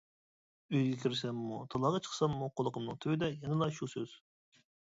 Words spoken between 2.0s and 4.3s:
چىقساممۇ قۇلىقىمنىڭ تۈۋىدە يەنىلا شۇ سۆز!